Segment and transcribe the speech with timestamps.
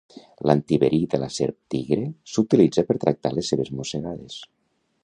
[0.49, 4.43] L'antiverí de la serp tigre s'utilitza per tractar les seves mossegades.